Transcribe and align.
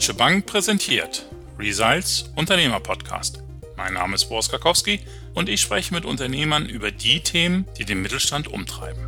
Deutsche 0.00 0.14
Bank 0.14 0.46
präsentiert 0.46 1.26
Results 1.58 2.30
Unternehmer 2.34 2.80
Podcast. 2.80 3.42
Mein 3.76 3.92
Name 3.92 4.14
ist 4.14 4.30
Boris 4.30 4.48
Karkowski 4.48 5.00
und 5.34 5.50
ich 5.50 5.60
spreche 5.60 5.92
mit 5.92 6.06
Unternehmern 6.06 6.64
über 6.64 6.90
die 6.90 7.20
Themen, 7.20 7.66
die 7.76 7.84
den 7.84 8.00
Mittelstand 8.00 8.48
umtreiben. 8.48 9.02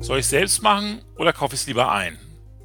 Soll 0.00 0.20
ich 0.20 0.26
es 0.26 0.30
selbst 0.30 0.62
machen 0.62 1.02
oder 1.16 1.32
kaufe 1.32 1.56
ich 1.56 1.62
es 1.62 1.66
lieber 1.66 1.90
ein? 1.90 2.20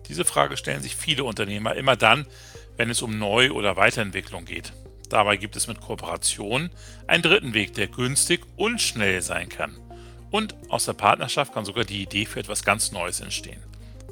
Diese 0.08 0.24
Frage 0.24 0.56
stellen 0.56 0.84
sich 0.84 0.96
viele 0.96 1.24
Unternehmer 1.24 1.74
immer 1.74 1.96
dann, 1.96 2.28
wenn 2.76 2.92
es 2.92 3.02
um 3.02 3.18
Neu- 3.18 3.54
oder 3.54 3.76
Weiterentwicklung 3.76 4.46
geht. 4.46 4.72
Dabei 5.10 5.38
gibt 5.38 5.56
es 5.56 5.66
mit 5.66 5.82
Kooperationen 5.82 6.70
einen 7.08 7.24
dritten 7.24 7.56
Weg, 7.56 7.74
der 7.74 7.88
günstig 7.88 8.42
und 8.56 8.80
schnell 8.80 9.24
sein 9.24 9.50
kann. 9.50 9.76
Und 10.32 10.56
aus 10.70 10.86
der 10.86 10.94
Partnerschaft 10.94 11.54
kann 11.54 11.66
sogar 11.66 11.86
die 11.86 12.04
Idee 12.04 12.26
für 12.26 12.40
etwas 12.40 12.64
ganz 12.64 12.92
Neues 12.92 13.22
entstehen. 13.22 13.62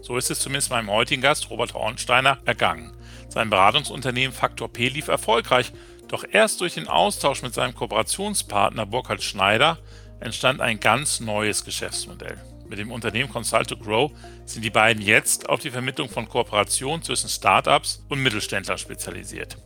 So 0.01 0.17
ist 0.17 0.29
es 0.29 0.39
zumindest 0.39 0.69
meinem 0.69 0.91
heutigen 0.91 1.21
Gast 1.21 1.49
Robert 1.49 1.73
Hornsteiner 1.73 2.37
ergangen. 2.45 2.95
Sein 3.27 3.49
Beratungsunternehmen 3.49 4.35
Faktor 4.35 4.71
P 4.71 4.87
lief 4.87 5.07
erfolgreich, 5.07 5.71
doch 6.07 6.23
erst 6.29 6.61
durch 6.61 6.75
den 6.75 6.87
Austausch 6.87 7.41
mit 7.41 7.53
seinem 7.53 7.73
Kooperationspartner 7.73 8.85
Burkhard 8.85 9.23
Schneider 9.23 9.79
entstand 10.19 10.61
ein 10.61 10.79
ganz 10.79 11.19
neues 11.19 11.65
Geschäftsmodell. 11.65 12.37
Mit 12.69 12.79
dem 12.79 12.91
Unternehmen 12.91 13.31
Consult 13.31 13.67
to 13.67 13.77
Grow 13.77 14.11
sind 14.45 14.63
die 14.63 14.69
beiden 14.69 15.01
jetzt 15.01 15.49
auf 15.49 15.59
die 15.59 15.71
Vermittlung 15.71 16.09
von 16.09 16.29
Kooperationen 16.29 17.03
zwischen 17.03 17.29
Startups 17.29 18.03
und 18.07 18.21
Mittelständlern 18.21 18.77
spezialisiert 18.77 19.57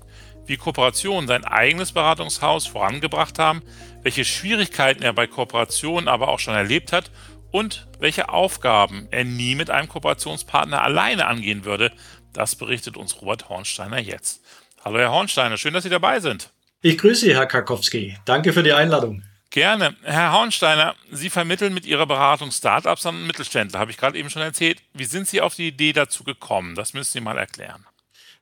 wie 0.49 0.57
Kooperationen 0.57 1.27
sein 1.27 1.45
eigenes 1.45 1.91
Beratungshaus 1.91 2.67
vorangebracht 2.67 3.39
haben, 3.39 3.61
welche 4.01 4.25
Schwierigkeiten 4.25 5.03
er 5.03 5.13
bei 5.13 5.27
Kooperationen 5.27 6.07
aber 6.07 6.27
auch 6.27 6.39
schon 6.39 6.55
erlebt 6.55 6.91
hat 6.91 7.11
und 7.51 7.87
welche 7.99 8.29
Aufgaben 8.29 9.07
er 9.11 9.23
nie 9.23 9.55
mit 9.55 9.69
einem 9.69 9.87
Kooperationspartner 9.87 10.83
alleine 10.83 11.27
angehen 11.27 11.65
würde, 11.65 11.91
das 12.33 12.55
berichtet 12.55 12.97
uns 12.97 13.21
Robert 13.21 13.49
Hornsteiner 13.49 13.99
jetzt. 13.99 14.43
Hallo 14.83 14.99
Herr 14.99 15.11
Hornsteiner, 15.11 15.57
schön, 15.57 15.73
dass 15.73 15.83
Sie 15.83 15.89
dabei 15.89 16.19
sind. 16.19 16.51
Ich 16.81 16.97
grüße 16.97 17.25
Sie, 17.25 17.35
Herr 17.35 17.45
Karkowski. 17.45 18.17
Danke 18.25 18.53
für 18.53 18.63
die 18.63 18.73
Einladung. 18.73 19.23
Gerne. 19.49 19.95
Herr 20.03 20.31
Hornsteiner, 20.31 20.95
Sie 21.11 21.29
vermitteln 21.29 21.73
mit 21.73 21.85
Ihrer 21.85 22.05
Beratung 22.05 22.51
Startups 22.51 23.05
an 23.05 23.25
Mittelständler, 23.25 23.79
habe 23.79 23.91
ich 23.91 23.97
gerade 23.97 24.17
eben 24.17 24.29
schon 24.29 24.43
erzählt. 24.43 24.81
Wie 24.93 25.05
sind 25.05 25.27
Sie 25.27 25.41
auf 25.41 25.55
die 25.55 25.67
Idee 25.67 25.91
dazu 25.91 26.23
gekommen? 26.23 26.75
Das 26.75 26.93
müssen 26.93 27.11
Sie 27.11 27.21
mal 27.21 27.37
erklären. 27.37 27.85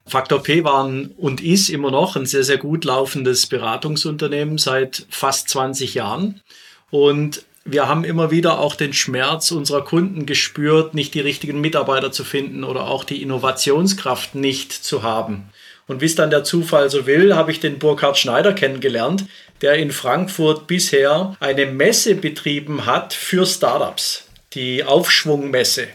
Faktor 0.08 0.42
P 0.42 0.64
waren 0.64 1.08
und 1.18 1.42
ist 1.42 1.70
immer 1.70 1.92
noch 1.92 2.16
ein 2.16 2.26
sehr, 2.26 2.44
sehr 2.44 2.58
gut 2.58 2.86
laufendes 2.86 3.48
Beratungsunternehmen 3.48 4.58
seit 4.58 5.06
fast 5.10 5.50
20 5.50 5.94
Jahren. 5.94 6.42
Und 6.90 7.44
wir 7.66 7.88
haben 7.88 8.06
immer 8.06 8.32
wieder 8.32 8.60
auch 8.60 8.76
den 8.76 8.94
Schmerz 8.94 9.52
unserer 9.52 9.84
Kunden 9.84 10.26
gespürt, 10.26 10.94
nicht 10.94 11.14
die 11.14 11.20
richtigen 11.20 11.60
Mitarbeiter 11.60 12.12
zu 12.12 12.24
finden 12.24 12.64
oder 12.64 12.88
auch 12.88 13.04
die 13.04 13.22
Innovationskraft 13.22 14.36
nicht 14.36 14.72
zu 14.72 15.04
haben. 15.04 15.50
Und 15.86 16.02
wie 16.02 16.06
es 16.06 16.16
dann 16.16 16.30
der 16.30 16.44
Zufall 16.44 16.90
so 16.90 17.06
will, 17.06 17.36
habe 17.36 17.52
ich 17.52 17.60
den 17.60 17.80
Burkhard 17.80 18.18
Schneider 18.18 18.54
kennengelernt, 18.54 19.26
der 19.62 19.76
in 19.76 19.92
Frankfurt 19.92 20.68
bisher 20.68 21.36
eine 21.40 21.66
Messe 21.66 22.16
betrieben 22.16 22.86
hat 22.86 23.14
für 23.14 23.46
Startups, 23.46 24.28
die 24.54 24.84
Aufschwungmesse. 24.84 25.88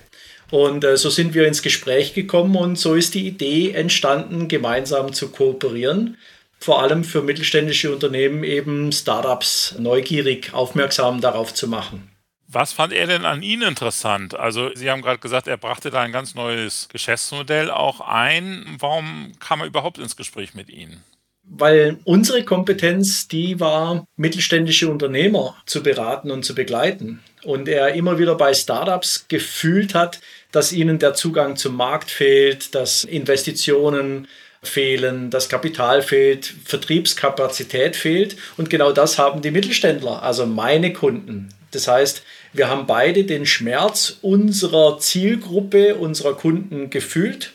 Und 0.53 0.85
äh, 0.85 0.99
so 0.99 1.09
sind 1.09 1.33
wir 1.33 1.49
ins 1.49 1.63
Gespräch 1.63 2.13
gekommen 2.13 2.57
und 2.57 2.77
so 2.79 2.95
ist 2.95 3.15
die 3.15 3.27
Idee 3.27 3.71
entstanden, 3.71 4.49
gemeinsam 4.49 5.15
zu 5.15 5.31
kooperieren. 5.31 6.19
Vor 6.61 6.83
allem 6.83 7.05
für 7.05 7.23
mittelständische 7.23 7.91
Unternehmen 7.91 8.45
eben 8.45 8.93
Startups 8.93 9.77
neugierig 9.79 10.53
aufmerksam 10.53 11.23
darauf 11.23 11.55
zu 11.55 11.69
machen. 11.69 12.11
Was 12.49 12.75
fand 12.75 12.93
er 12.93 13.07
denn 13.07 13.25
an 13.25 13.43
Ihnen 13.43 13.67
interessant? 13.67 14.39
Also 14.39 14.69
Sie 14.75 14.91
haben 14.91 15.01
gerade 15.01 15.21
gesagt, 15.21 15.49
er 15.49 15.57
brachte 15.57 15.91
da 15.91 16.03
ein 16.03 16.13
ganz 16.13 16.35
neues 16.35 16.87
Geschäftsmodell 16.93 17.71
auch 17.71 18.03
ein. 18.03 18.77
Warum 18.79 19.33
kam 19.41 19.61
er 19.61 19.67
überhaupt 19.67 19.97
ins 19.97 20.17
Gespräch 20.17 20.53
mit 20.53 20.69
Ihnen? 20.69 21.03
Weil 21.45 21.99
unsere 22.05 22.45
Kompetenz, 22.45 23.27
die 23.27 23.59
war, 23.59 24.05
mittelständische 24.17 24.91
Unternehmer 24.91 25.57
zu 25.65 25.83
beraten 25.83 26.31
und 26.31 26.45
zu 26.45 26.55
begleiten. 26.55 27.21
Und 27.45 27.69
er 27.69 27.95
immer 27.95 28.19
wieder 28.19 28.37
bei 28.37 28.55
Startups 28.55 29.27
gefühlt 29.29 29.95
hat, 29.95 30.21
dass 30.53 30.73
ihnen 30.73 30.99
der 30.99 31.15
Zugang 31.15 31.57
zum 31.57 31.77
Markt 31.77 32.11
fehlt, 32.11 32.75
dass 32.75 33.05
Investitionen 33.05 34.29
fehlen, 34.63 35.31
dass 35.31 35.49
Kapital 35.49 36.03
fehlt, 36.03 36.55
Vertriebskapazität 36.65 37.97
fehlt. 37.97 38.37
Und 38.57 38.71
genau 38.71 38.93
das 38.93 39.19
haben 39.19 39.43
die 39.43 39.51
Mittelständler, 39.51 40.23
also 40.23 40.47
meine 40.47 40.93
Kunden. 40.93 41.49
Das 41.73 41.89
heißt, 41.89 42.23
wir 42.53 42.69
haben 42.69 42.87
beide 42.87 43.25
den 43.25 43.47
Schmerz 43.47 44.19
unserer 44.23 44.99
Zielgruppe, 44.99 45.97
unserer 45.97 46.35
Kunden 46.35 46.91
gefühlt 46.91 47.53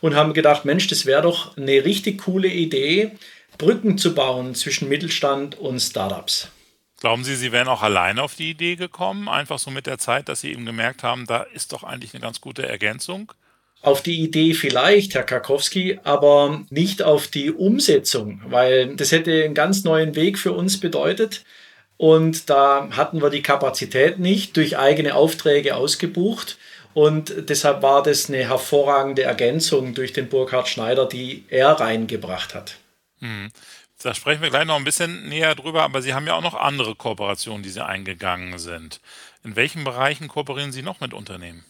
und 0.00 0.16
haben 0.16 0.32
gedacht, 0.32 0.64
Mensch, 0.64 0.88
das 0.88 1.06
wäre 1.06 1.22
doch 1.22 1.56
eine 1.56 1.84
richtig 1.84 2.22
coole 2.22 2.48
Idee, 2.48 3.12
Brücken 3.58 3.98
zu 3.98 4.14
bauen 4.14 4.54
zwischen 4.54 4.88
Mittelstand 4.88 5.58
und 5.58 5.80
Startups. 5.80 6.48
Glauben 7.00 7.22
Sie, 7.22 7.36
Sie 7.36 7.52
wären 7.52 7.68
auch 7.68 7.82
alleine 7.82 8.22
auf 8.22 8.34
die 8.34 8.50
Idee 8.50 8.74
gekommen, 8.74 9.28
einfach 9.28 9.58
so 9.58 9.70
mit 9.70 9.86
der 9.86 9.98
Zeit, 9.98 10.28
dass 10.28 10.40
Sie 10.40 10.50
eben 10.50 10.66
gemerkt 10.66 11.04
haben, 11.04 11.26
da 11.26 11.42
ist 11.42 11.72
doch 11.72 11.84
eigentlich 11.84 12.12
eine 12.12 12.20
ganz 12.20 12.40
gute 12.40 12.66
Ergänzung? 12.66 13.32
Auf 13.80 14.02
die 14.02 14.20
Idee 14.20 14.54
vielleicht, 14.54 15.14
Herr 15.14 15.22
Karkowski, 15.22 16.00
aber 16.02 16.64
nicht 16.70 17.02
auf 17.02 17.28
die 17.28 17.52
Umsetzung, 17.52 18.42
weil 18.46 18.96
das 18.96 19.12
hätte 19.12 19.44
einen 19.44 19.54
ganz 19.54 19.84
neuen 19.84 20.16
Weg 20.16 20.36
für 20.36 20.50
uns 20.50 20.80
bedeutet. 20.80 21.44
Und 21.96 22.50
da 22.50 22.88
hatten 22.90 23.22
wir 23.22 23.30
die 23.30 23.42
Kapazität 23.42 24.18
nicht 24.18 24.56
durch 24.56 24.76
eigene 24.76 25.14
Aufträge 25.14 25.76
ausgebucht. 25.76 26.58
Und 26.94 27.48
deshalb 27.48 27.82
war 27.82 28.02
das 28.02 28.28
eine 28.28 28.48
hervorragende 28.48 29.22
Ergänzung 29.22 29.94
durch 29.94 30.12
den 30.12 30.28
Burkhard 30.28 30.68
Schneider, 30.68 31.06
die 31.06 31.44
er 31.48 31.72
reingebracht 31.72 32.54
hat. 32.56 32.78
Hm. 33.20 33.50
Da 34.00 34.14
sprechen 34.14 34.42
wir 34.42 34.50
gleich 34.50 34.64
noch 34.64 34.76
ein 34.76 34.84
bisschen 34.84 35.28
näher 35.28 35.56
drüber, 35.56 35.82
aber 35.82 36.02
Sie 36.02 36.14
haben 36.14 36.26
ja 36.26 36.34
auch 36.34 36.42
noch 36.42 36.54
andere 36.54 36.94
Kooperationen, 36.94 37.64
die 37.64 37.70
Sie 37.70 37.84
eingegangen 37.84 38.58
sind. 38.58 39.00
In 39.42 39.56
welchen 39.56 39.82
Bereichen 39.82 40.28
kooperieren 40.28 40.70
Sie 40.70 40.82
noch 40.82 41.00
mit 41.00 41.12
Unternehmen? 41.12 41.64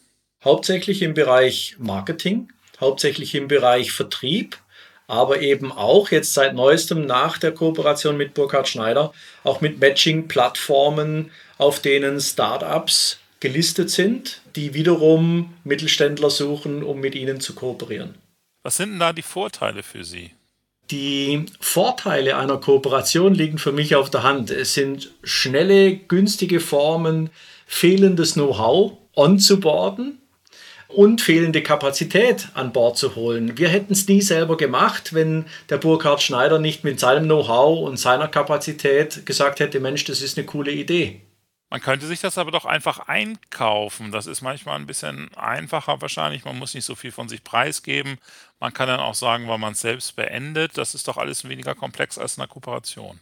Hauptsächlich 0.44 1.00
im 1.02 1.14
Bereich 1.14 1.76
Marketing, 1.78 2.52
hauptsächlich 2.80 3.34
im 3.34 3.48
Bereich 3.48 3.92
Vertrieb, 3.92 4.58
aber 5.06 5.40
eben 5.40 5.72
auch 5.72 6.10
jetzt 6.10 6.34
seit 6.34 6.54
neuestem 6.54 7.06
nach 7.06 7.38
der 7.38 7.52
Kooperation 7.52 8.18
mit 8.18 8.34
Burkhard 8.34 8.68
Schneider 8.68 9.12
auch 9.42 9.62
mit 9.62 9.80
Matching-Plattformen, 9.80 11.30
auf 11.56 11.80
denen 11.80 12.20
Startups 12.20 13.18
gelistet 13.40 13.88
sind, 13.88 14.42
die 14.54 14.74
wiederum 14.74 15.54
Mittelständler 15.64 16.28
suchen, 16.28 16.82
um 16.82 17.00
mit 17.00 17.14
ihnen 17.14 17.40
zu 17.40 17.54
kooperieren. 17.54 18.16
Was 18.62 18.76
sind 18.76 18.90
denn 18.90 19.00
da 19.00 19.14
die 19.14 19.22
Vorteile 19.22 19.82
für 19.82 20.04
Sie? 20.04 20.32
Die 20.90 21.44
Vorteile 21.60 22.36
einer 22.36 22.56
Kooperation 22.56 23.34
liegen 23.34 23.58
für 23.58 23.72
mich 23.72 23.94
auf 23.94 24.08
der 24.08 24.22
Hand. 24.22 24.50
Es 24.50 24.72
sind 24.72 25.10
schnelle, 25.22 25.94
günstige 25.94 26.60
Formen, 26.60 27.28
fehlendes 27.66 28.34
Know-how 28.34 28.92
onzuboarden 29.14 30.18
und 30.88 31.20
fehlende 31.20 31.62
Kapazität 31.62 32.48
an 32.54 32.72
Bord 32.72 32.96
zu 32.96 33.16
holen. 33.16 33.58
Wir 33.58 33.68
hätten 33.68 33.92
es 33.92 34.08
nie 34.08 34.22
selber 34.22 34.56
gemacht, 34.56 35.12
wenn 35.12 35.44
der 35.68 35.76
Burkhard 35.76 36.22
Schneider 36.22 36.58
nicht 36.58 36.84
mit 36.84 36.98
seinem 36.98 37.24
Know-how 37.24 37.86
und 37.86 37.98
seiner 37.98 38.28
Kapazität 38.28 39.26
gesagt 39.26 39.60
hätte, 39.60 39.80
Mensch, 39.80 40.04
das 40.04 40.22
ist 40.22 40.38
eine 40.38 40.46
coole 40.46 40.70
Idee. 40.70 41.20
Man 41.70 41.82
könnte 41.82 42.06
sich 42.06 42.20
das 42.20 42.38
aber 42.38 42.50
doch 42.50 42.64
einfach 42.64 43.08
einkaufen. 43.08 44.10
Das 44.10 44.26
ist 44.26 44.40
manchmal 44.40 44.76
ein 44.78 44.86
bisschen 44.86 45.32
einfacher 45.34 46.00
wahrscheinlich. 46.00 46.44
Man 46.44 46.58
muss 46.58 46.74
nicht 46.74 46.86
so 46.86 46.94
viel 46.94 47.12
von 47.12 47.28
sich 47.28 47.44
preisgeben. 47.44 48.18
Man 48.58 48.72
kann 48.72 48.88
dann 48.88 49.00
auch 49.00 49.14
sagen, 49.14 49.48
weil 49.48 49.58
man 49.58 49.72
es 49.72 49.80
selbst 49.80 50.16
beendet. 50.16 50.78
Das 50.78 50.94
ist 50.94 51.08
doch 51.08 51.18
alles 51.18 51.46
weniger 51.46 51.74
komplex 51.74 52.16
als 52.16 52.38
eine 52.38 52.48
Kooperation. 52.48 53.20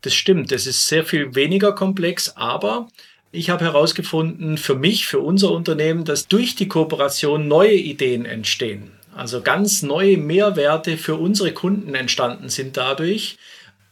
Das 0.00 0.14
stimmt. 0.14 0.50
Das 0.50 0.66
ist 0.66 0.88
sehr 0.88 1.04
viel 1.04 1.34
weniger 1.36 1.72
komplex, 1.72 2.30
aber 2.36 2.88
ich 3.30 3.50
habe 3.50 3.64
herausgefunden, 3.64 4.58
für 4.58 4.74
mich, 4.74 5.06
für 5.06 5.20
unser 5.20 5.52
Unternehmen, 5.52 6.04
dass 6.04 6.28
durch 6.28 6.56
die 6.56 6.68
Kooperation 6.68 7.48
neue 7.48 7.74
Ideen 7.74 8.26
entstehen. 8.26 8.92
Also 9.14 9.40
ganz 9.40 9.82
neue 9.82 10.18
Mehrwerte 10.18 10.96
für 10.96 11.14
unsere 11.14 11.52
Kunden 11.52 11.94
entstanden 11.94 12.48
sind 12.48 12.76
dadurch 12.76 13.38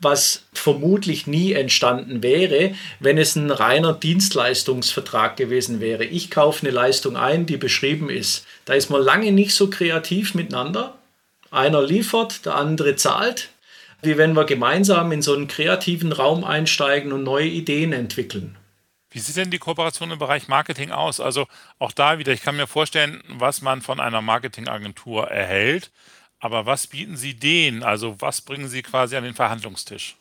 was 0.02 0.44
vermutlich 0.52 1.26
nie 1.26 1.52
entstanden 1.52 2.22
wäre, 2.22 2.74
wenn 3.00 3.18
es 3.18 3.36
ein 3.36 3.50
reiner 3.50 3.92
Dienstleistungsvertrag 3.92 5.36
gewesen 5.36 5.80
wäre. 5.80 6.04
Ich 6.04 6.30
kaufe 6.30 6.66
eine 6.66 6.74
Leistung 6.74 7.16
ein, 7.16 7.46
die 7.46 7.56
beschrieben 7.56 8.10
ist. 8.10 8.46
Da 8.64 8.74
ist 8.74 8.90
man 8.90 9.00
lange 9.00 9.32
nicht 9.32 9.54
so 9.54 9.70
kreativ 9.70 10.34
miteinander. 10.34 10.98
Einer 11.50 11.82
liefert, 11.82 12.44
der 12.46 12.56
andere 12.56 12.96
zahlt, 12.96 13.50
wie 14.02 14.18
wenn 14.18 14.34
wir 14.34 14.44
gemeinsam 14.44 15.12
in 15.12 15.22
so 15.22 15.34
einen 15.34 15.48
kreativen 15.48 16.12
Raum 16.12 16.44
einsteigen 16.44 17.12
und 17.12 17.22
neue 17.22 17.46
Ideen 17.46 17.92
entwickeln. 17.92 18.56
Wie 19.10 19.18
sieht 19.18 19.36
denn 19.36 19.50
die 19.50 19.58
Kooperation 19.58 20.10
im 20.10 20.18
Bereich 20.18 20.48
Marketing 20.48 20.90
aus? 20.90 21.20
Also 21.20 21.46
auch 21.78 21.92
da 21.92 22.18
wieder, 22.18 22.32
ich 22.32 22.42
kann 22.42 22.56
mir 22.56 22.66
vorstellen, 22.66 23.22
was 23.28 23.60
man 23.60 23.82
von 23.82 24.00
einer 24.00 24.22
Marketingagentur 24.22 25.28
erhält. 25.28 25.90
Aber 26.42 26.66
was 26.66 26.88
bieten 26.88 27.16
Sie 27.16 27.34
denen? 27.34 27.84
Also 27.84 28.20
was 28.20 28.40
bringen 28.40 28.68
Sie 28.68 28.82
quasi 28.82 29.14
an 29.14 29.22
den 29.22 29.32
Verhandlungstisch? 29.32 30.16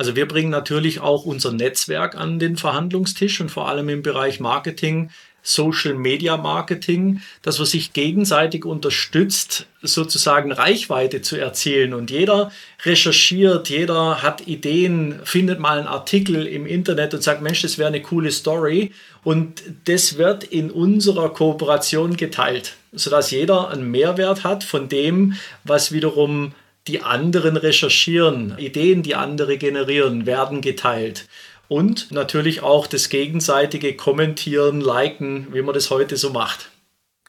Also 0.00 0.16
wir 0.16 0.26
bringen 0.26 0.48
natürlich 0.48 1.00
auch 1.00 1.26
unser 1.26 1.52
Netzwerk 1.52 2.14
an 2.14 2.38
den 2.38 2.56
Verhandlungstisch 2.56 3.38
und 3.42 3.50
vor 3.50 3.68
allem 3.68 3.90
im 3.90 4.02
Bereich 4.02 4.40
Marketing 4.40 5.10
Social 5.42 5.92
Media 5.92 6.38
Marketing, 6.38 7.20
dass 7.42 7.58
man 7.58 7.66
sich 7.66 7.92
gegenseitig 7.92 8.64
unterstützt, 8.64 9.66
sozusagen 9.82 10.52
Reichweite 10.52 11.20
zu 11.20 11.36
erzielen. 11.36 11.92
Und 11.92 12.10
jeder 12.10 12.50
recherchiert, 12.82 13.68
jeder 13.68 14.22
hat 14.22 14.46
Ideen, 14.46 15.20
findet 15.24 15.60
mal 15.60 15.78
einen 15.78 15.86
Artikel 15.86 16.46
im 16.46 16.64
Internet 16.64 17.12
und 17.12 17.22
sagt, 17.22 17.42
Mensch, 17.42 17.60
das 17.60 17.76
wäre 17.76 17.88
eine 17.88 18.00
coole 18.00 18.30
Story. 18.30 18.92
Und 19.22 19.62
das 19.84 20.16
wird 20.16 20.44
in 20.44 20.70
unserer 20.70 21.28
Kooperation 21.28 22.16
geteilt, 22.16 22.76
sodass 22.92 23.32
jeder 23.32 23.68
einen 23.68 23.90
Mehrwert 23.90 24.44
hat 24.44 24.64
von 24.64 24.88
dem, 24.88 25.34
was 25.64 25.92
wiederum 25.92 26.54
die 26.90 27.02
anderen 27.02 27.56
recherchieren. 27.56 28.58
Ideen, 28.58 29.02
die 29.04 29.14
andere 29.14 29.58
generieren, 29.58 30.26
werden 30.26 30.60
geteilt 30.60 31.28
und 31.68 32.10
natürlich 32.10 32.62
auch 32.62 32.88
das 32.88 33.08
gegenseitige 33.10 33.94
Kommentieren, 33.94 34.80
Liken, 34.80 35.54
wie 35.54 35.62
man 35.62 35.72
das 35.72 35.90
heute 35.90 36.16
so 36.16 36.30
macht. 36.30 36.68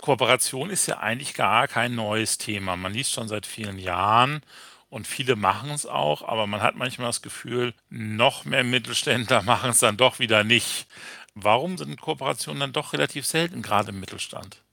Kooperation 0.01 0.71
ist 0.71 0.87
ja 0.87 0.97
eigentlich 0.97 1.35
gar 1.35 1.67
kein 1.67 1.93
neues 1.93 2.39
Thema. 2.39 2.75
Man 2.75 2.91
liest 2.91 3.11
schon 3.11 3.27
seit 3.27 3.45
vielen 3.45 3.77
Jahren 3.77 4.41
und 4.89 5.05
viele 5.05 5.35
machen 5.35 5.69
es 5.69 5.85
auch, 5.85 6.27
aber 6.27 6.47
man 6.47 6.63
hat 6.63 6.75
manchmal 6.75 7.09
das 7.09 7.21
Gefühl, 7.21 7.75
noch 7.91 8.43
mehr 8.43 8.63
Mittelständler 8.63 9.41
machen 9.43 9.69
es 9.69 9.77
dann 9.77 9.95
doch 9.95 10.17
wieder 10.17 10.43
nicht. 10.43 10.87
Warum 11.35 11.77
sind 11.77 12.01
Kooperationen 12.01 12.61
dann 12.61 12.73
doch 12.73 12.93
relativ 12.93 13.27
selten, 13.27 13.61
gerade 13.61 13.89
im 13.89 13.99
Mittelstand? 13.99 14.63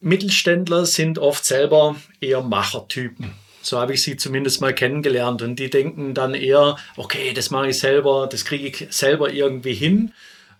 Mittelständler 0.00 0.84
sind 0.84 1.18
oft 1.18 1.46
selber 1.46 1.96
eher 2.20 2.42
Machertypen. 2.42 3.32
So 3.64 3.78
habe 3.78 3.94
ich 3.94 4.02
sie 4.02 4.16
zumindest 4.16 4.60
mal 4.60 4.74
kennengelernt. 4.74 5.42
Und 5.42 5.58
die 5.58 5.70
denken 5.70 6.14
dann 6.14 6.34
eher, 6.34 6.76
okay, 6.96 7.32
das 7.34 7.50
mache 7.50 7.68
ich 7.68 7.78
selber, 7.78 8.28
das 8.30 8.44
kriege 8.44 8.68
ich 8.68 8.86
selber 8.90 9.32
irgendwie 9.32 9.74
hin. 9.74 10.12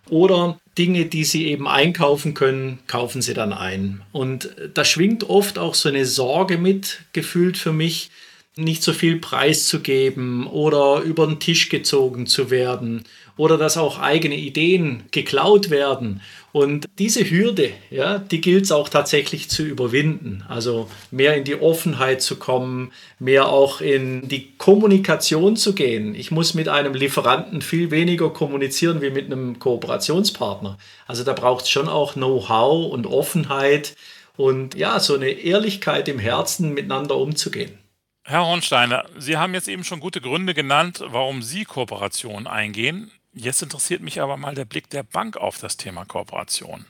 Oder 0.09 0.59
Dinge, 0.77 1.05
die 1.05 1.23
sie 1.23 1.47
eben 1.47 1.67
einkaufen 1.67 2.33
können, 2.33 2.79
kaufen 2.87 3.21
sie 3.21 3.33
dann 3.33 3.53
ein. 3.53 4.01
Und 4.11 4.49
da 4.73 4.85
schwingt 4.85 5.29
oft 5.29 5.57
auch 5.57 5.73
so 5.73 5.89
eine 5.89 6.05
Sorge 6.05 6.57
mit, 6.57 7.01
gefühlt 7.13 7.57
für 7.57 7.73
mich, 7.73 8.11
nicht 8.57 8.83
so 8.83 8.93
viel 8.93 9.17
preiszugeben 9.17 10.47
oder 10.47 11.01
über 11.01 11.27
den 11.27 11.39
Tisch 11.39 11.69
gezogen 11.69 12.25
zu 12.25 12.49
werden 12.49 13.03
oder 13.37 13.57
dass 13.57 13.77
auch 13.77 13.99
eigene 13.99 14.35
Ideen 14.35 15.03
geklaut 15.11 15.69
werden. 15.69 16.21
Und 16.51 16.87
diese 16.99 17.29
Hürde, 17.29 17.71
ja, 17.89 18.17
die 18.17 18.39
gilt 18.39 18.63
es 18.63 18.71
auch 18.71 18.87
tatsächlich 18.87 19.49
zu 19.49 19.63
überwinden. 19.63 20.45
Also 20.47 20.89
mehr 21.11 21.35
in 21.35 21.43
die 21.43 21.59
Offenheit 21.59 22.21
zu 22.21 22.37
kommen, 22.37 22.93
mehr 23.19 23.49
auch 23.49 23.81
in 23.81 24.29
die 24.29 24.53
Kommunikation 24.57 25.57
zu 25.57 25.75
gehen. 25.75 26.15
Ich 26.15 26.31
muss 26.31 26.53
mit 26.53 26.69
einem 26.69 26.93
Lieferanten 26.93 27.61
viel 27.61 27.91
weniger 27.91 28.29
kommunizieren 28.29 29.01
wie 29.01 29.09
mit 29.09 29.25
einem 29.25 29.59
Kooperationspartner. 29.59 30.77
Also 31.07 31.25
da 31.25 31.33
braucht 31.33 31.65
es 31.65 31.69
schon 31.69 31.89
auch 31.89 32.13
Know-how 32.13 32.89
und 32.91 33.05
Offenheit 33.05 33.95
und 34.37 34.75
ja, 34.75 34.99
so 34.99 35.15
eine 35.15 35.29
Ehrlichkeit 35.29 36.07
im 36.07 36.19
Herzen 36.19 36.73
miteinander 36.73 37.17
umzugehen. 37.17 37.77
Herr 38.23 38.45
Hornsteiner, 38.45 39.05
Sie 39.17 39.37
haben 39.37 39.53
jetzt 39.53 39.67
eben 39.67 39.83
schon 39.83 39.99
gute 39.99 40.19
Gründe 40.19 40.53
genannt, 40.53 41.03
warum 41.05 41.43
Sie 41.43 41.63
Kooperationen 41.63 42.47
eingehen. 42.47 43.11
Jetzt 43.37 43.61
interessiert 43.61 44.01
mich 44.01 44.21
aber 44.21 44.37
mal 44.37 44.55
der 44.55 44.63
Blick 44.63 44.89
der 44.89 45.03
Bank 45.03 45.35
auf 45.35 45.59
das 45.59 45.75
Thema 45.75 46.05
Kooperation. 46.05 46.85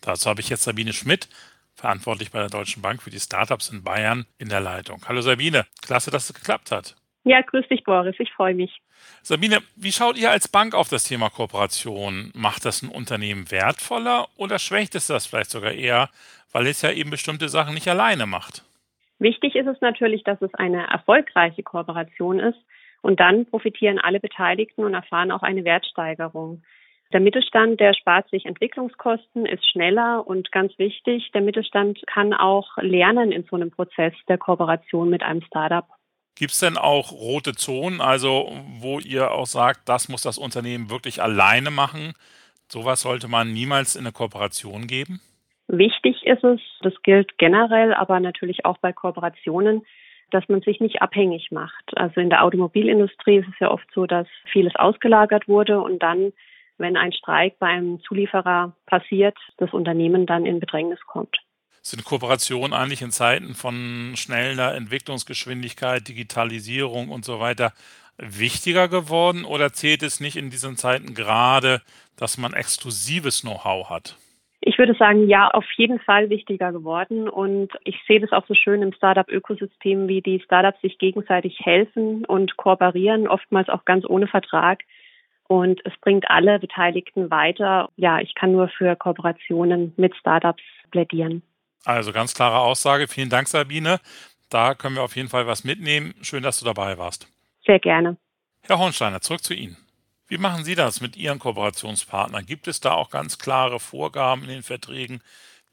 Dazu 0.00 0.30
habe 0.30 0.40
ich 0.40 0.48
jetzt 0.48 0.62
Sabine 0.62 0.94
Schmidt, 0.94 1.28
verantwortlich 1.74 2.30
bei 2.30 2.38
der 2.38 2.48
Deutschen 2.48 2.80
Bank 2.80 3.02
für 3.02 3.10
die 3.10 3.20
Startups 3.20 3.68
in 3.68 3.84
Bayern, 3.84 4.24
in 4.38 4.48
der 4.48 4.60
Leitung. 4.60 5.02
Hallo 5.06 5.20
Sabine, 5.20 5.66
klasse, 5.82 6.10
dass 6.10 6.30
es 6.30 6.34
geklappt 6.34 6.72
hat. 6.72 6.96
Ja, 7.24 7.42
grüß 7.42 7.68
dich, 7.68 7.84
Boris, 7.84 8.16
ich 8.18 8.32
freue 8.32 8.54
mich. 8.54 8.80
Sabine, 9.20 9.58
wie 9.76 9.92
schaut 9.92 10.16
ihr 10.16 10.30
als 10.30 10.48
Bank 10.48 10.74
auf 10.74 10.88
das 10.88 11.04
Thema 11.04 11.28
Kooperation? 11.28 12.32
Macht 12.34 12.64
das 12.64 12.80
ein 12.80 12.88
Unternehmen 12.88 13.50
wertvoller 13.50 14.26
oder 14.36 14.58
schwächt 14.58 14.94
es 14.94 15.06
das 15.06 15.26
vielleicht 15.26 15.50
sogar 15.50 15.72
eher, 15.72 16.08
weil 16.50 16.66
es 16.66 16.80
ja 16.80 16.92
eben 16.92 17.10
bestimmte 17.10 17.50
Sachen 17.50 17.74
nicht 17.74 17.88
alleine 17.88 18.24
macht? 18.24 18.64
Wichtig 19.18 19.54
ist 19.54 19.66
es 19.66 19.82
natürlich, 19.82 20.24
dass 20.24 20.40
es 20.40 20.54
eine 20.54 20.86
erfolgreiche 20.86 21.62
Kooperation 21.62 22.40
ist, 22.40 22.58
und 23.02 23.20
dann 23.20 23.46
profitieren 23.46 23.98
alle 23.98 24.20
Beteiligten 24.20 24.84
und 24.84 24.94
erfahren 24.94 25.30
auch 25.30 25.42
eine 25.42 25.64
Wertsteigerung. 25.64 26.62
Der 27.12 27.20
Mittelstand, 27.20 27.80
der 27.80 27.92
spart 27.94 28.30
sich 28.30 28.46
Entwicklungskosten, 28.46 29.44
ist 29.44 29.68
schneller 29.68 30.26
und 30.26 30.52
ganz 30.52 30.78
wichtig, 30.78 31.30
der 31.32 31.40
Mittelstand 31.40 32.00
kann 32.06 32.32
auch 32.32 32.76
lernen 32.76 33.32
in 33.32 33.44
so 33.50 33.56
einem 33.56 33.72
Prozess 33.72 34.12
der 34.28 34.38
Kooperation 34.38 35.10
mit 35.10 35.22
einem 35.22 35.42
Startup. 35.42 35.86
Gibt 36.36 36.52
es 36.52 36.60
denn 36.60 36.78
auch 36.78 37.10
rote 37.10 37.54
Zonen, 37.54 38.00
also 38.00 38.52
wo 38.78 39.00
ihr 39.00 39.32
auch 39.32 39.46
sagt, 39.46 39.88
das 39.88 40.08
muss 40.08 40.22
das 40.22 40.38
Unternehmen 40.38 40.88
wirklich 40.88 41.20
alleine 41.20 41.70
machen? 41.70 42.12
Sowas 42.68 43.02
sollte 43.02 43.26
man 43.26 43.52
niemals 43.52 43.96
in 43.96 44.02
eine 44.02 44.12
Kooperation 44.12 44.86
geben? 44.86 45.20
Wichtig 45.66 46.24
ist 46.24 46.44
es, 46.44 46.60
das 46.82 46.94
gilt 47.02 47.36
generell, 47.38 47.92
aber 47.92 48.20
natürlich 48.20 48.64
auch 48.64 48.78
bei 48.78 48.92
Kooperationen, 48.92 49.84
dass 50.30 50.48
man 50.48 50.62
sich 50.62 50.80
nicht 50.80 51.02
abhängig 51.02 51.50
macht. 51.50 51.96
Also 51.96 52.20
in 52.20 52.30
der 52.30 52.44
Automobilindustrie 52.44 53.38
ist 53.38 53.48
es 53.48 53.58
ja 53.58 53.70
oft 53.70 53.86
so, 53.94 54.06
dass 54.06 54.26
vieles 54.52 54.74
ausgelagert 54.76 55.48
wurde 55.48 55.80
und 55.80 56.02
dann, 56.02 56.32
wenn 56.78 56.96
ein 56.96 57.12
Streik 57.12 57.58
bei 57.58 57.66
einem 57.66 58.00
Zulieferer 58.02 58.74
passiert, 58.86 59.36
das 59.58 59.72
Unternehmen 59.72 60.26
dann 60.26 60.46
in 60.46 60.60
Bedrängnis 60.60 61.00
kommt. 61.06 61.36
Sind 61.82 62.04
Kooperationen 62.04 62.74
eigentlich 62.74 63.02
in 63.02 63.10
Zeiten 63.10 63.54
von 63.54 64.12
schneller 64.14 64.74
Entwicklungsgeschwindigkeit, 64.74 66.06
Digitalisierung 66.06 67.08
und 67.08 67.24
so 67.24 67.40
weiter 67.40 67.72
wichtiger 68.18 68.88
geworden 68.88 69.44
oder 69.44 69.72
zählt 69.72 70.02
es 70.02 70.20
nicht 70.20 70.36
in 70.36 70.50
diesen 70.50 70.76
Zeiten 70.76 71.14
gerade, 71.14 71.80
dass 72.16 72.36
man 72.36 72.52
exklusives 72.52 73.40
Know-how 73.40 73.88
hat? 73.88 74.16
Ich 74.62 74.76
würde 74.78 74.94
sagen, 74.94 75.26
ja, 75.26 75.48
auf 75.48 75.64
jeden 75.76 75.98
Fall 76.00 76.28
wichtiger 76.28 76.70
geworden. 76.70 77.28
Und 77.28 77.72
ich 77.84 77.96
sehe 78.06 78.20
das 78.20 78.32
auch 78.32 78.46
so 78.46 78.54
schön 78.54 78.82
im 78.82 78.92
Startup-Ökosystem, 78.92 80.06
wie 80.06 80.20
die 80.20 80.40
Startups 80.40 80.80
sich 80.82 80.98
gegenseitig 80.98 81.58
helfen 81.60 82.24
und 82.26 82.56
kooperieren, 82.58 83.26
oftmals 83.26 83.68
auch 83.70 83.86
ganz 83.86 84.04
ohne 84.06 84.26
Vertrag. 84.26 84.80
Und 85.48 85.80
es 85.84 85.94
bringt 86.00 86.30
alle 86.30 86.58
Beteiligten 86.58 87.30
weiter. 87.30 87.88
Ja, 87.96 88.20
ich 88.20 88.34
kann 88.34 88.52
nur 88.52 88.68
für 88.68 88.94
Kooperationen 88.96 89.94
mit 89.96 90.14
Startups 90.14 90.62
plädieren. 90.90 91.42
Also 91.84 92.12
ganz 92.12 92.34
klare 92.34 92.58
Aussage. 92.58 93.08
Vielen 93.08 93.30
Dank, 93.30 93.48
Sabine. 93.48 93.98
Da 94.50 94.74
können 94.74 94.96
wir 94.96 95.02
auf 95.02 95.16
jeden 95.16 95.28
Fall 95.28 95.46
was 95.46 95.64
mitnehmen. 95.64 96.14
Schön, 96.20 96.42
dass 96.42 96.60
du 96.60 96.66
dabei 96.66 96.98
warst. 96.98 97.26
Sehr 97.64 97.78
gerne. 97.78 98.16
Herr 98.62 98.78
Hornsteiner, 98.78 99.20
zurück 99.20 99.42
zu 99.42 99.54
Ihnen. 99.54 99.76
Wie 100.30 100.38
machen 100.38 100.64
Sie 100.64 100.76
das 100.76 101.00
mit 101.00 101.16
Ihren 101.16 101.40
Kooperationspartnern? 101.40 102.46
Gibt 102.46 102.68
es 102.68 102.78
da 102.78 102.92
auch 102.92 103.10
ganz 103.10 103.36
klare 103.36 103.80
Vorgaben 103.80 104.44
in 104.44 104.48
den 104.48 104.62
Verträgen? 104.62 105.22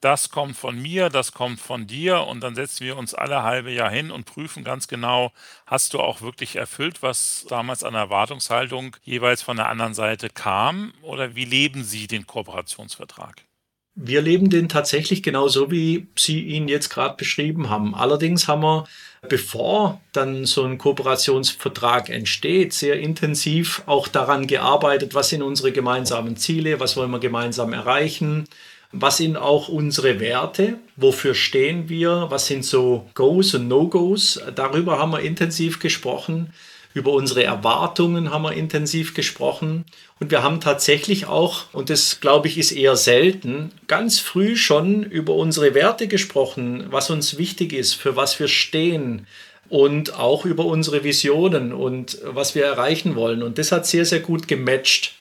Das 0.02 0.32
kommt 0.32 0.58
von 0.58 0.82
mir, 0.82 1.10
das 1.10 1.32
kommt 1.32 1.60
von 1.62 1.86
dir 1.86 2.22
und 2.22 2.42
dann 2.42 2.56
setzen 2.56 2.86
wir 2.86 2.98
uns 2.98 3.14
alle 3.14 3.44
halbe 3.44 3.72
Jahr 3.72 3.92
hin 3.92 4.10
und 4.12 4.26
prüfen 4.26 4.64
ganz 4.64 4.88
genau, 4.88 5.32
hast 5.68 5.94
du 5.94 6.00
auch 6.00 6.22
wirklich 6.22 6.56
erfüllt, 6.56 7.04
was 7.04 7.46
damals 7.48 7.84
an 7.84 7.94
Erwartungshaltung 7.94 8.98
jeweils 9.04 9.44
von 9.44 9.58
der 9.58 9.70
anderen 9.70 9.94
Seite 9.94 10.30
kam 10.30 10.94
oder 11.04 11.36
wie 11.36 11.46
leben 11.46 11.84
Sie 11.84 12.08
den 12.08 12.26
Kooperationsvertrag? 12.28 13.47
Wir 14.00 14.22
leben 14.22 14.52
den 14.52 14.70
tatsächlich 14.70 15.24
genauso, 15.24 15.72
wie 15.72 16.06
Sie 16.16 16.42
ihn 16.42 16.68
jetzt 16.68 16.90
gerade 16.90 17.16
beschrieben 17.18 17.70
haben. 17.72 17.96
Allerdings 17.96 18.48
haben 18.48 18.62
wir 18.62 18.88
bevor 19.28 20.00
dann 20.12 20.46
so 20.46 20.64
ein 20.64 20.78
Kooperationsvertrag 20.78 22.10
entsteht, 22.10 22.74
sehr 22.74 23.00
intensiv 23.00 23.82
auch 23.88 24.08
daran 24.08 24.46
gearbeitet, 24.46 25.16
was 25.16 25.30
sind 25.30 25.42
unsere 25.42 25.72
gemeinsamen 25.72 26.38
Ziele, 26.38 26.80
was 26.80 26.96
wollen 26.96 27.10
wir 27.10 27.20
gemeinsam 27.20 27.74
erreichen, 27.74 28.46
was 28.92 29.18
sind 29.18 29.36
auch 29.36 29.68
unsere 29.68 30.20
Werte, 30.20 30.78
wofür 30.96 31.34
stehen 31.34 31.90
wir, 31.90 32.28
was 32.30 32.46
sind 32.46 32.64
so 32.64 33.10
Goes 33.16 33.56
und 33.56 33.68
No-Gos. 33.68 34.40
Darüber 34.56 35.00
haben 35.00 35.12
wir 35.12 35.22
intensiv 35.22 35.80
gesprochen. 35.80 36.54
Über 36.98 37.12
unsere 37.12 37.44
Erwartungen 37.44 38.32
haben 38.32 38.42
wir 38.42 38.54
intensiv 38.54 39.14
gesprochen. 39.14 39.86
Und 40.20 40.32
wir 40.32 40.42
haben 40.42 40.60
tatsächlich 40.62 41.28
auch, 41.28 41.66
und 41.72 41.92
das 41.92 42.22
glaube 42.22 42.48
ich 42.48 42.58
ist 42.58 42.72
eher 42.72 42.96
selten, 42.96 43.72
ganz 43.86 44.18
früh 44.20 44.56
schon 44.56 45.04
über 45.04 45.36
unsere 45.36 45.76
Werte 45.76 46.08
gesprochen, 46.08 46.88
was 46.90 47.12
uns 47.12 47.38
wichtig 47.38 47.72
ist, 47.72 47.94
für 47.94 48.16
was 48.16 48.40
wir 48.40 48.48
stehen 48.48 49.28
und 49.70 50.16
auch 50.16 50.44
über 50.44 50.66
unsere 50.66 51.04
Visionen 51.04 51.72
und 51.72 52.18
was 52.24 52.56
wir 52.56 52.66
erreichen 52.66 53.16
wollen. 53.16 53.44
Und 53.44 53.60
das 53.60 53.72
hat 53.72 53.86
sehr, 53.86 54.06
sehr 54.06 54.22
gut 54.22 54.48
gematcht. 54.48 55.14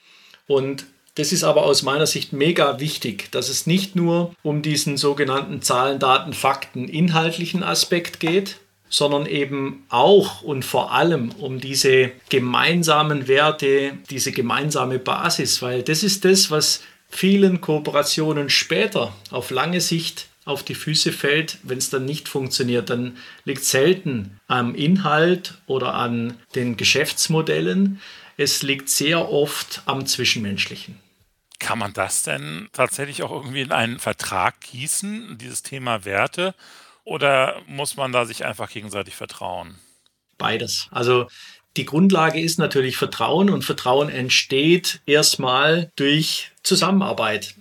Und 0.47 0.87
das 1.16 1.30
ist 1.30 1.45
aber 1.45 1.64
aus 1.64 1.83
meiner 1.83 2.06
Sicht 2.06 2.33
mega 2.33 2.80
wichtig, 2.80 3.30
dass 3.33 3.50
es 3.50 3.66
nicht 3.66 3.97
nur 3.97 4.35
um 4.42 4.62
diesen 4.62 4.97
sogenannten 4.97 5.61
Zahlen, 5.61 5.99
Daten, 5.99 6.33
Fakten, 6.33 6.88
inhaltlichen 6.88 7.62
Aspekt 7.62 8.18
geht, 8.18 8.61
sondern 8.88 9.26
eben 9.26 9.84
auch 9.88 10.42
und 10.42 10.64
vor 10.64 10.92
allem 10.92 11.30
um 11.32 11.60
diese 11.60 12.12
gemeinsamen 12.28 13.28
Werte, 13.28 13.94
diese 14.10 14.32
gemeinsame 14.32 14.98
Basis, 14.98 15.62
weil 15.62 15.82
das 15.82 16.02
ist 16.02 16.24
das, 16.24 16.50
was 16.50 16.82
vielen 17.08 17.60
Kooperationen 17.60 18.50
später 18.50 19.12
auf 19.30 19.50
lange 19.50 19.80
Sicht 19.80 20.28
auf 20.44 20.62
die 20.62 20.76
Füße 20.76 21.12
fällt, 21.12 21.58
wenn 21.64 21.78
es 21.78 21.90
dann 21.90 22.04
nicht 22.04 22.28
funktioniert. 22.28 22.88
Dann 22.88 23.16
liegt 23.44 23.64
selten 23.64 24.40
am 24.46 24.74
Inhalt 24.74 25.54
oder 25.66 25.94
an 25.94 26.38
den 26.54 26.76
Geschäftsmodellen. 26.76 28.00
es 28.38 28.62
liegt 28.62 28.88
sehr 28.88 29.30
oft 29.30 29.82
am 29.86 30.06
Zwischenmenschlichen. 30.06 31.00
Kann 31.58 31.78
man 31.78 31.94
das 31.94 32.22
denn 32.22 32.68
tatsächlich 32.72 33.22
auch 33.22 33.32
irgendwie 33.32 33.62
in 33.62 33.72
einen 33.72 33.98
Vertrag 33.98 34.60
gießen, 34.60 35.38
dieses 35.38 35.62
Thema 35.62 36.04
Werte? 36.04 36.54
Oder 37.06 37.62
muss 37.68 37.96
man 37.96 38.10
da 38.10 38.26
sich 38.26 38.44
einfach 38.44 38.68
gegenseitig 38.68 39.14
vertrauen? 39.14 39.76
Beides. 40.38 40.88
Also 40.90 41.28
die 41.76 41.84
Grundlage 41.84 42.40
ist 42.40 42.58
natürlich 42.58 42.96
Vertrauen 42.96 43.48
und 43.48 43.64
Vertrauen 43.64 44.08
entsteht 44.08 45.00
erstmal 45.06 45.92
durch 45.94 46.50
Zusammenarbeit. 46.64 47.54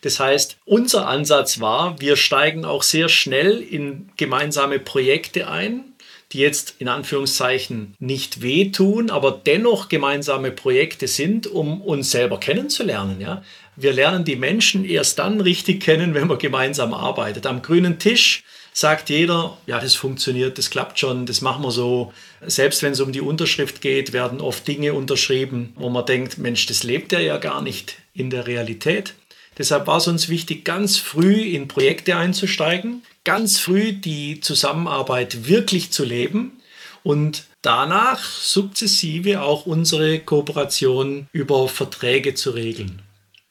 Das 0.00 0.18
heißt, 0.18 0.56
unser 0.64 1.08
Ansatz 1.08 1.60
war, 1.60 2.00
wir 2.00 2.16
steigen 2.16 2.64
auch 2.64 2.82
sehr 2.82 3.10
schnell 3.10 3.60
in 3.60 4.08
gemeinsame 4.16 4.78
Projekte 4.78 5.48
ein, 5.50 5.84
die 6.32 6.38
jetzt 6.38 6.76
in 6.78 6.88
Anführungszeichen 6.88 7.94
nicht 7.98 8.40
wehtun, 8.40 9.10
aber 9.10 9.30
dennoch 9.30 9.90
gemeinsame 9.90 10.52
Projekte 10.52 11.06
sind, 11.06 11.46
um 11.46 11.82
uns 11.82 12.10
selber 12.10 12.40
kennenzulernen. 12.40 13.20
Ja? 13.20 13.42
Wir 13.76 13.92
lernen 13.92 14.24
die 14.24 14.36
Menschen 14.36 14.86
erst 14.86 15.18
dann 15.18 15.42
richtig 15.42 15.82
kennen, 15.82 16.14
wenn 16.14 16.28
man 16.28 16.38
gemeinsam 16.38 16.94
arbeitet. 16.94 17.46
Am 17.46 17.60
grünen 17.60 17.98
Tisch 17.98 18.42
sagt 18.76 19.08
jeder, 19.08 19.56
ja, 19.66 19.80
das 19.80 19.94
funktioniert, 19.94 20.58
das 20.58 20.68
klappt 20.68 20.98
schon, 20.98 21.24
das 21.24 21.40
machen 21.40 21.62
wir 21.62 21.70
so. 21.70 22.12
Selbst 22.42 22.82
wenn 22.82 22.92
es 22.92 23.00
um 23.00 23.10
die 23.10 23.22
Unterschrift 23.22 23.80
geht, 23.80 24.12
werden 24.12 24.42
oft 24.42 24.68
Dinge 24.68 24.92
unterschrieben, 24.92 25.72
wo 25.76 25.88
man 25.88 26.04
denkt, 26.04 26.36
Mensch, 26.36 26.66
das 26.66 26.82
lebt 26.82 27.14
er 27.14 27.20
ja 27.20 27.38
gar 27.38 27.62
nicht 27.62 27.96
in 28.12 28.28
der 28.28 28.46
Realität. 28.46 29.14
Deshalb 29.56 29.86
war 29.86 29.96
es 29.96 30.08
uns 30.08 30.28
wichtig, 30.28 30.66
ganz 30.66 30.98
früh 30.98 31.40
in 31.40 31.68
Projekte 31.68 32.16
einzusteigen, 32.16 33.02
ganz 33.24 33.58
früh 33.58 33.94
die 33.94 34.40
Zusammenarbeit 34.42 35.48
wirklich 35.48 35.90
zu 35.90 36.04
leben 36.04 36.60
und 37.02 37.46
danach 37.62 38.22
sukzessive 38.22 39.40
auch 39.40 39.64
unsere 39.64 40.18
Kooperation 40.18 41.28
über 41.32 41.66
Verträge 41.68 42.34
zu 42.34 42.50
regeln. 42.50 43.00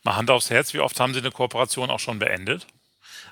Mal 0.03 0.17
Hand 0.17 0.29
aufs 0.29 0.51
Herz, 0.51 0.75
wie 0.75 0.81
oft 0.81 0.99
haben 0.99 1.15
Sie 1.15 1.19
eine 1.19 1.31
Kooperation 1.31 1.89
auch 1.89 1.99
schon 1.99 2.19
beendet? 2.19 2.67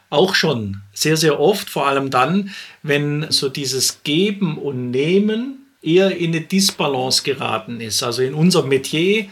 Auch 0.09 0.35
schon, 0.35 0.81
sehr, 0.93 1.17
sehr 1.17 1.39
oft, 1.39 1.69
vor 1.69 1.87
allem 1.87 2.09
dann, 2.09 2.53
wenn 2.83 3.25
so 3.29 3.49
dieses 3.49 4.03
Geben 4.03 4.57
und 4.57 4.91
Nehmen 4.91 5.65
eher 5.81 6.15
in 6.15 6.31
eine 6.31 6.41
Disbalance 6.41 7.23
geraten 7.23 7.81
ist. 7.81 8.03
Also 8.03 8.21
in 8.21 8.33
unserem 8.33 8.69
Metier 8.69 9.27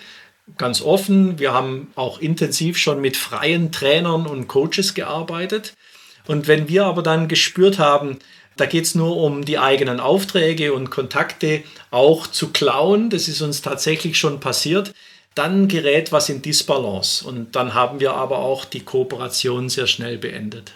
ganz 0.57 0.81
offen. 0.81 1.39
Wir 1.39 1.53
haben 1.53 1.91
auch 1.95 2.19
intensiv 2.19 2.77
schon 2.77 3.01
mit 3.01 3.17
freien 3.17 3.71
Trainern 3.71 4.25
und 4.25 4.47
Coaches 4.47 4.93
gearbeitet. 4.93 5.73
Und 6.27 6.47
wenn 6.47 6.67
wir 6.67 6.85
aber 6.85 7.03
dann 7.03 7.27
gespürt 7.27 7.79
haben, 7.79 8.19
da 8.57 8.65
geht 8.65 8.85
es 8.85 8.95
nur 8.95 9.17
um 9.17 9.45
die 9.45 9.57
eigenen 9.57 9.99
Aufträge 9.99 10.73
und 10.73 10.89
Kontakte 10.89 11.63
auch 11.89 12.27
zu 12.27 12.49
klauen, 12.49 13.09
das 13.09 13.27
ist 13.27 13.41
uns 13.41 13.61
tatsächlich 13.61 14.17
schon 14.17 14.39
passiert, 14.39 14.93
dann 15.35 15.67
gerät 15.67 16.11
was 16.11 16.29
in 16.29 16.41
Disbalance. 16.41 17.25
Und 17.25 17.55
dann 17.55 17.73
haben 17.73 17.99
wir 17.99 18.13
aber 18.13 18.39
auch 18.39 18.65
die 18.65 18.81
Kooperation 18.81 19.69
sehr 19.69 19.87
schnell 19.87 20.17
beendet. 20.17 20.73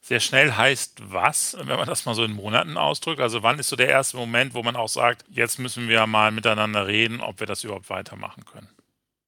Sehr 0.00 0.20
schnell 0.20 0.52
heißt 0.52 1.02
was, 1.10 1.56
wenn 1.58 1.78
man 1.78 1.88
das 1.88 2.04
mal 2.04 2.14
so 2.14 2.22
in 2.22 2.32
Monaten 2.32 2.76
ausdrückt? 2.76 3.20
Also 3.20 3.42
wann 3.42 3.58
ist 3.58 3.68
so 3.68 3.74
der 3.74 3.88
erste 3.88 4.16
Moment, 4.16 4.54
wo 4.54 4.62
man 4.62 4.76
auch 4.76 4.88
sagt, 4.88 5.24
jetzt 5.28 5.58
müssen 5.58 5.88
wir 5.88 6.06
mal 6.06 6.30
miteinander 6.30 6.86
reden, 6.86 7.20
ob 7.20 7.40
wir 7.40 7.46
das 7.48 7.64
überhaupt 7.64 7.90
weitermachen 7.90 8.44
können? 8.44 8.68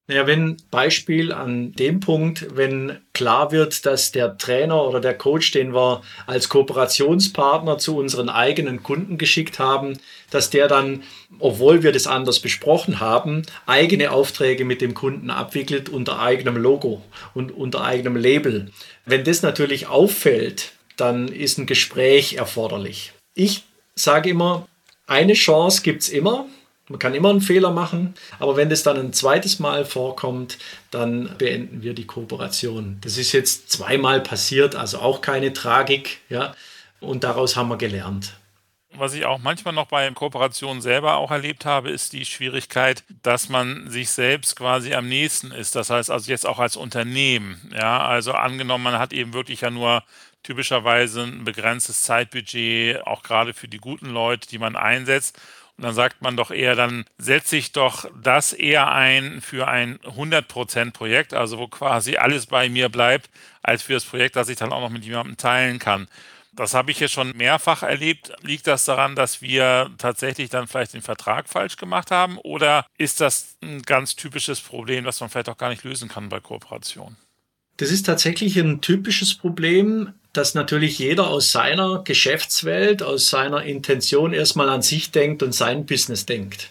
Naja, 0.09 0.25
wenn 0.25 0.57
Beispiel 0.71 1.31
an 1.31 1.71
dem 1.73 1.99
Punkt, 1.99 2.57
wenn 2.57 2.97
klar 3.13 3.51
wird, 3.51 3.85
dass 3.85 4.11
der 4.11 4.39
Trainer 4.39 4.83
oder 4.83 5.01
der 5.01 5.15
Coach, 5.15 5.51
den 5.51 5.71
wir 5.71 6.01
als 6.25 6.49
Kooperationspartner 6.49 7.77
zu 7.77 7.95
unseren 7.95 8.27
eigenen 8.27 8.81
Kunden 8.81 9.19
geschickt 9.19 9.59
haben, 9.59 9.99
dass 10.31 10.49
der 10.49 10.67
dann, 10.67 11.03
obwohl 11.37 11.83
wir 11.83 11.91
das 11.91 12.07
anders 12.07 12.39
besprochen 12.39 12.99
haben, 12.99 13.43
eigene 13.67 14.09
Aufträge 14.09 14.65
mit 14.65 14.81
dem 14.81 14.95
Kunden 14.95 15.29
abwickelt 15.29 15.89
unter 15.89 16.19
eigenem 16.19 16.57
Logo 16.57 17.03
und 17.35 17.51
unter 17.51 17.83
eigenem 17.83 18.15
Label. 18.15 18.71
Wenn 19.05 19.23
das 19.23 19.43
natürlich 19.43 19.85
auffällt, 19.85 20.71
dann 20.97 21.27
ist 21.27 21.59
ein 21.59 21.67
Gespräch 21.67 22.33
erforderlich. 22.33 23.13
Ich 23.35 23.61
sage 23.93 24.31
immer, 24.31 24.67
eine 25.05 25.33
Chance 25.33 25.83
gibt's 25.83 26.09
immer 26.09 26.47
man 26.89 26.99
kann 26.99 27.13
immer 27.13 27.29
einen 27.29 27.41
Fehler 27.41 27.71
machen, 27.71 28.15
aber 28.39 28.57
wenn 28.57 28.69
das 28.69 28.83
dann 28.83 28.97
ein 28.97 29.13
zweites 29.13 29.59
Mal 29.59 29.85
vorkommt, 29.85 30.57
dann 30.91 31.29
beenden 31.37 31.83
wir 31.83 31.93
die 31.93 32.05
Kooperation. 32.05 32.97
Das 33.01 33.17
ist 33.17 33.31
jetzt 33.31 33.71
zweimal 33.71 34.21
passiert, 34.21 34.75
also 34.75 34.99
auch 34.99 35.21
keine 35.21 35.53
Tragik, 35.53 36.19
ja. 36.29 36.55
Und 36.99 37.23
daraus 37.23 37.55
haben 37.55 37.69
wir 37.69 37.77
gelernt. 37.77 38.33
Was 38.95 39.13
ich 39.13 39.25
auch 39.25 39.37
manchmal 39.37 39.73
noch 39.73 39.87
bei 39.87 40.09
Kooperationen 40.11 40.81
selber 40.81 41.17
auch 41.17 41.31
erlebt 41.31 41.65
habe, 41.65 41.91
ist 41.91 42.13
die 42.13 42.25
Schwierigkeit, 42.25 43.03
dass 43.21 43.47
man 43.47 43.89
sich 43.89 44.09
selbst 44.09 44.55
quasi 44.55 44.93
am 44.95 45.07
nächsten 45.07 45.51
ist. 45.51 45.75
Das 45.75 45.89
heißt 45.89 46.09
also 46.09 46.29
jetzt 46.29 46.47
auch 46.47 46.59
als 46.59 46.75
Unternehmen. 46.75 47.71
Ja, 47.73 47.99
also 48.05 48.33
angenommen, 48.33 48.83
man 48.83 48.99
hat 48.99 49.13
eben 49.13 49.33
wirklich 49.33 49.61
ja 49.61 49.69
nur 49.69 50.03
typischerweise 50.41 51.23
ein 51.23 51.43
begrenztes 51.43 52.01
Zeitbudget, 52.03 53.05
auch 53.05 53.23
gerade 53.23 53.53
für 53.53 53.67
die 53.67 53.77
guten 53.77 54.07
Leute, 54.07 54.47
die 54.47 54.57
man 54.57 54.75
einsetzt 54.75 55.39
und 55.79 55.85
dann 55.85 55.93
sagt 55.93 56.21
man 56.21 56.35
doch 56.35 56.51
eher, 56.51 56.75
dann 56.75 57.05
setze 57.17 57.55
ich 57.55 57.71
doch 57.71 58.03
das 58.21 58.51
eher 58.51 58.91
ein 58.91 59.39
für 59.39 59.69
ein 59.69 59.97
100% 59.99 60.91
Projekt, 60.91 61.33
also 61.33 61.57
wo 61.57 61.69
quasi 61.69 62.17
alles 62.17 62.47
bei 62.47 62.67
mir 62.67 62.89
bleibt, 62.89 63.29
als 63.63 63.83
für 63.83 63.93
das 63.93 64.03
Projekt, 64.03 64.35
das 64.35 64.49
ich 64.49 64.57
dann 64.57 64.73
auch 64.73 64.81
noch 64.81 64.89
mit 64.89 65.05
jemandem 65.05 65.37
teilen 65.37 65.79
kann. 65.79 66.09
Das 66.53 66.73
habe 66.73 66.91
ich 66.91 66.99
jetzt 66.99 67.13
schon 67.13 67.35
mehrfach 67.37 67.83
erlebt. 67.83 68.31
Liegt 68.41 68.67
das 68.67 68.85
daran, 68.85 69.15
dass 69.15 69.41
wir 69.41 69.91
tatsächlich 69.97 70.49
dann 70.49 70.67
vielleicht 70.67 70.93
den 70.93 71.01
Vertrag 71.01 71.47
falsch 71.47 71.77
gemacht 71.77 72.11
haben? 72.11 72.37
Oder 72.39 72.85
ist 72.97 73.21
das 73.21 73.55
ein 73.61 73.81
ganz 73.83 74.15
typisches 74.15 74.59
Problem, 74.59 75.03
das 75.05 75.19
man 75.19 75.29
vielleicht 75.29 75.49
auch 75.49 75.57
gar 75.57 75.69
nicht 75.69 75.83
lösen 75.83 76.09
kann 76.09 76.29
bei 76.29 76.39
Kooperation? 76.39 77.15
Das 77.77 77.91
ist 77.91 78.05
tatsächlich 78.05 78.57
ein 78.57 78.81
typisches 78.81 79.35
Problem 79.35 80.13
dass 80.33 80.53
natürlich 80.53 80.99
jeder 80.99 81.27
aus 81.27 81.51
seiner 81.51 82.03
Geschäftswelt, 82.03 83.01
aus 83.01 83.29
seiner 83.29 83.63
Intention 83.63 84.33
erstmal 84.33 84.69
an 84.69 84.81
sich 84.81 85.11
denkt 85.11 85.41
und 85.43 85.53
sein 85.53 85.85
Business 85.85 86.25
denkt. 86.25 86.69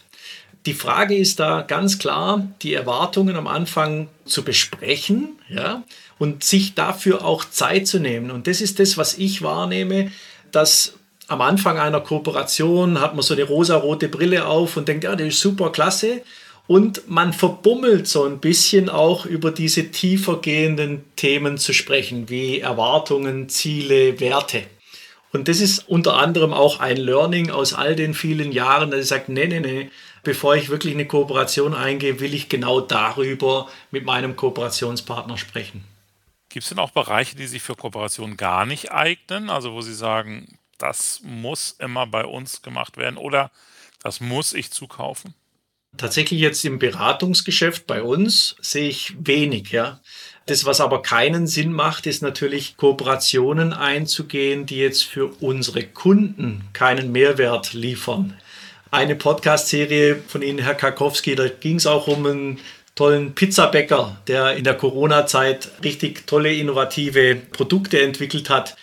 Die 0.67 0.75
Frage 0.75 1.17
ist 1.17 1.41
da 1.41 1.63
ganz 1.63 1.99
klar, 1.99 2.47
die 2.63 2.75
Erwartungen 2.75 3.37
am 3.37 3.47
Anfang 3.47 4.09
zu 4.25 4.45
besprechen, 4.45 5.39
ja, 5.49 5.83
und 6.19 6.45
sich 6.45 6.75
dafür 6.75 7.25
auch 7.25 7.45
Zeit 7.45 7.87
zu 7.87 8.01
nehmen. 8.01 8.31
Und 8.31 8.47
das 8.47 8.61
ist 8.61 8.81
das, 8.81 8.99
was 8.99 9.17
ich 9.19 9.43
wahrnehme, 9.43 10.11
dass 10.51 10.95
am 11.29 11.41
Anfang 11.43 11.79
einer 11.79 12.01
Kooperation 12.01 13.01
hat 13.01 13.15
man 13.15 13.23
so 13.23 13.35
eine 13.35 13.45
rosa-rote 13.45 14.09
Brille 14.09 14.47
auf 14.47 14.77
und 14.77 14.89
denkt, 14.89 15.05
ja, 15.05 15.15
das 15.15 15.29
ist 15.29 15.41
super 15.41 15.71
klasse. 15.71 16.23
Und 16.67 17.09
man 17.09 17.33
verbummelt 17.33 18.09
so 18.09 18.25
ein 18.25 18.41
bisschen 18.41 18.91
auch 18.91 19.25
über 19.25 19.51
diese 19.51 19.91
tiefer 19.91 20.39
gehenden 20.41 21.05
Themen 21.17 21.57
zu 21.57 21.73
sprechen, 21.73 22.29
wie 22.29 22.61
Erwartungen, 22.61 23.49
Ziele, 23.49 24.21
Werte. 24.21 24.65
Und 25.33 25.49
das 25.49 25.61
ist 25.61 25.89
unter 25.89 26.17
anderem 26.17 26.53
auch 26.53 26.81
ein 26.81 26.97
Learning 26.97 27.51
aus 27.51 27.75
all 27.75 27.95
den 27.95 28.15
vielen 28.15 28.53
Jahren, 28.53 28.91
dass 28.91 29.01
ich 29.01 29.07
sage, 29.07 29.25
nee, 29.29 29.47
nee, 29.47 29.61
nee, 29.61 29.91
bevor 30.23 30.57
ich 30.57 30.69
wirklich 30.69 30.95
eine 30.95 31.07
Kooperation 31.07 31.75
eingehe, 31.75 32.21
will 32.21 32.35
ich 32.35 32.49
genau 32.49 32.81
darüber 32.81 33.69
mit 33.91 34.05
meinem 34.05 34.37
Kooperationspartner 34.37 35.37
sprechen. 35.37 35.85
Gibt 36.49 36.65
es 36.65 36.71
denn 36.71 36.79
auch 36.79 36.91
Bereiche, 36.91 37.37
die 37.37 37.47
sich 37.47 37.63
für 37.63 37.75
Kooperation 37.75 38.37
gar 38.37 38.65
nicht 38.65 38.91
eignen? 38.91 39.51
Also 39.51 39.73
wo 39.73 39.83
Sie 39.83 39.95
sagen, 39.95 40.59
das 40.79 41.21
muss 41.23 41.77
immer 41.79 42.07
bei 42.07 42.25
uns 42.25 42.63
gemacht 42.63 42.97
werden 42.97 43.17
oder 43.17 43.51
das 44.03 44.21
muss 44.21 44.55
ich 44.55 44.71
zukaufen? 44.71 45.35
Tatsächlich 45.97 46.41
jetzt 46.41 46.65
im 46.65 46.79
Beratungsgeschäft 46.79 47.87
bei 47.87 48.03
uns 48.03 48.57
sehe 48.61 48.89
ich 48.89 49.15
wenig, 49.19 49.71
ja. 49.71 50.01
Das, 50.47 50.65
was 50.65 50.81
aber 50.81 51.03
keinen 51.03 51.47
Sinn 51.47 51.73
macht, 51.73 52.07
ist 52.07 52.23
natürlich 52.23 52.77
Kooperationen 52.77 53.73
einzugehen, 53.73 54.65
die 54.65 54.77
jetzt 54.77 55.05
für 55.05 55.27
unsere 55.41 55.83
Kunden 55.83 56.65
keinen 56.73 57.13
Mehrwert 57.13 57.73
liefern. 57.73 58.39
Eine 58.91 59.17
Podcast-Serie 59.17 60.17
von 60.29 60.41
Ihnen, 60.41 60.61
Herr 60.61 60.75
Karkowski, 60.75 61.35
da 61.35 61.47
ging 61.49 61.77
es 61.77 61.87
auch 61.87 62.07
um 62.07 62.25
einen 62.25 62.61
tollen 62.95 63.35
Pizzabäcker, 63.35 64.17
der 64.27 64.57
in 64.57 64.65
der 64.65 64.75
Corona-Zeit 64.75 65.69
richtig 65.85 66.27
tolle, 66.27 66.55
innovative 66.55 67.37
Produkte 67.37 68.01
entwickelt 68.01 68.49
hat. 68.49 68.77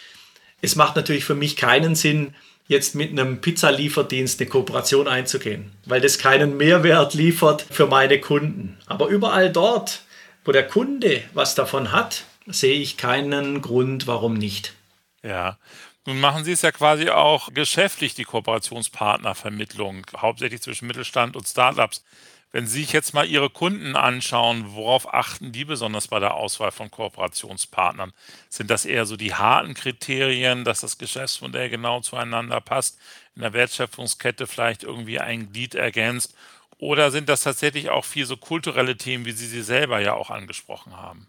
Es 0.61 0.75
macht 0.75 0.95
natürlich 0.95 1.25
für 1.25 1.33
mich 1.33 1.57
keinen 1.57 1.95
Sinn, 1.95 2.35
jetzt 2.67 2.93
mit 2.93 3.09
einem 3.09 3.41
Pizzalieferdienst 3.41 4.39
eine 4.39 4.49
Kooperation 4.49 5.07
einzugehen, 5.07 5.71
weil 5.85 6.01
das 6.01 6.19
keinen 6.19 6.55
Mehrwert 6.55 7.15
liefert 7.15 7.65
für 7.67 7.87
meine 7.87 8.21
Kunden. 8.21 8.77
Aber 8.85 9.07
überall 9.07 9.51
dort, 9.51 10.03
wo 10.45 10.51
der 10.51 10.67
Kunde 10.67 11.23
was 11.33 11.55
davon 11.55 11.91
hat, 11.91 12.25
sehe 12.45 12.79
ich 12.79 12.97
keinen 12.97 13.63
Grund, 13.63 14.05
warum 14.05 14.35
nicht. 14.35 14.73
Ja. 15.23 15.57
Nun 16.05 16.19
machen 16.19 16.43
Sie 16.43 16.51
es 16.51 16.61
ja 16.61 16.71
quasi 16.71 17.09
auch 17.09 17.51
geschäftlich, 17.51 18.13
die 18.13 18.25
Kooperationspartnervermittlung, 18.25 20.05
hauptsächlich 20.15 20.61
zwischen 20.61 20.87
Mittelstand 20.87 21.35
und 21.35 21.47
Startups. 21.47 22.03
Wenn 22.51 22.67
Sie 22.67 22.81
sich 22.81 22.93
jetzt 22.93 23.15
mal 23.15 23.27
Ihre 23.27 23.49
Kunden 23.49 23.95
anschauen, 23.95 24.75
worauf 24.75 25.11
achten 25.11 25.51
die 25.51 25.65
besonders 25.65 26.07
bei 26.07 26.19
der 26.19 26.35
Auswahl 26.35 26.71
von 26.71 26.91
Kooperationspartnern? 26.91 28.13
Sind 28.49 28.69
das 28.69 28.85
eher 28.85 29.07
so 29.07 29.17
die 29.17 29.33
harten 29.33 29.73
Kriterien, 29.73 30.63
dass 30.63 30.79
das 30.79 30.99
Geschäftsmodell 30.99 31.69
genau 31.69 32.01
zueinander 32.01 32.61
passt, 32.61 32.99
in 33.35 33.41
der 33.41 33.53
Wertschöpfungskette 33.53 34.45
vielleicht 34.45 34.83
irgendwie 34.83 35.19
ein 35.19 35.51
Glied 35.51 35.73
ergänzt? 35.73 36.35
Oder 36.77 37.09
sind 37.09 37.29
das 37.29 37.41
tatsächlich 37.41 37.89
auch 37.89 38.05
viel 38.05 38.27
so 38.27 38.37
kulturelle 38.37 38.95
Themen, 38.95 39.25
wie 39.25 39.31
Sie 39.31 39.47
sie 39.47 39.63
selber 39.63 39.99
ja 39.99 40.13
auch 40.13 40.29
angesprochen 40.29 40.95
haben? 40.95 41.27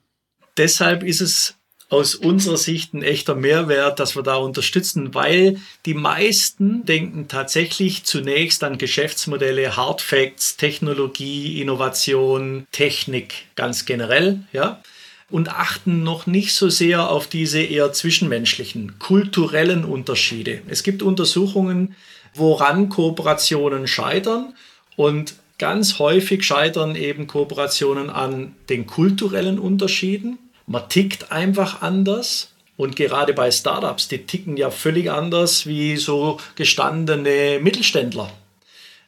Deshalb 0.58 1.02
ist 1.02 1.22
es 1.22 1.56
aus 1.88 2.16
unserer 2.16 2.56
Sicht 2.56 2.94
ein 2.94 3.02
echter 3.02 3.34
Mehrwert, 3.34 4.00
dass 4.00 4.16
wir 4.16 4.22
da 4.22 4.36
unterstützen, 4.36 5.14
weil 5.14 5.60
die 5.84 5.94
meisten 5.94 6.84
denken 6.84 7.28
tatsächlich 7.28 8.04
zunächst 8.04 8.64
an 8.64 8.78
Geschäftsmodelle, 8.78 9.76
Hard 9.76 10.02
Facts, 10.02 10.56
Technologie, 10.56 11.60
Innovation, 11.60 12.66
Technik 12.72 13.46
ganz 13.54 13.84
generell, 13.84 14.40
ja, 14.52 14.82
und 15.30 15.48
achten 15.50 16.02
noch 16.02 16.26
nicht 16.26 16.54
so 16.54 16.68
sehr 16.68 17.10
auf 17.10 17.26
diese 17.26 17.60
eher 17.60 17.92
zwischenmenschlichen, 17.92 18.98
kulturellen 18.98 19.84
Unterschiede. 19.84 20.62
Es 20.68 20.82
gibt 20.82 21.02
Untersuchungen, 21.02 21.94
woran 22.34 22.88
Kooperationen 22.88 23.86
scheitern 23.86 24.54
und 24.94 25.34
ganz 25.58 25.98
häufig 25.98 26.44
scheitern 26.44 26.96
eben 26.96 27.26
Kooperationen 27.26 28.10
an 28.10 28.54
den 28.68 28.86
kulturellen 28.86 29.58
Unterschieden. 29.58 30.38
Man 30.66 30.88
tickt 30.88 31.30
einfach 31.32 31.82
anders. 31.82 32.52
Und 32.76 32.94
gerade 32.94 33.32
bei 33.32 33.50
Startups, 33.50 34.08
die 34.08 34.26
ticken 34.26 34.58
ja 34.58 34.70
völlig 34.70 35.10
anders 35.10 35.66
wie 35.66 35.96
so 35.96 36.38
gestandene 36.56 37.58
Mittelständler. 37.62 38.30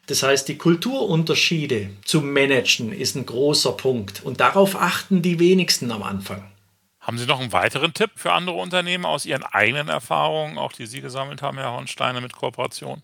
Das 0.06 0.22
heißt, 0.22 0.48
die 0.48 0.56
Kulturunterschiede 0.56 1.90
zu 2.02 2.22
managen 2.22 2.92
ist 2.92 3.14
ein 3.14 3.26
großer 3.26 3.72
Punkt. 3.72 4.24
Und 4.24 4.40
darauf 4.40 4.80
achten 4.80 5.20
die 5.20 5.38
wenigsten 5.38 5.92
am 5.92 6.02
Anfang. 6.02 6.50
Haben 7.00 7.18
Sie 7.18 7.26
noch 7.26 7.40
einen 7.40 7.52
weiteren 7.52 7.92
Tipp 7.92 8.12
für 8.16 8.32
andere 8.32 8.56
Unternehmen 8.56 9.04
aus 9.04 9.26
Ihren 9.26 9.42
eigenen 9.42 9.88
Erfahrungen, 9.88 10.56
auch 10.56 10.72
die 10.72 10.86
Sie 10.86 11.02
gesammelt 11.02 11.42
haben, 11.42 11.58
Herr 11.58 11.72
Hornsteiner, 11.72 12.22
mit 12.22 12.34
Kooperation? 12.34 13.02